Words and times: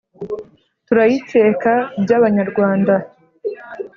Turayikeka 0.87 1.73
by'abanyarwanda 2.03 2.95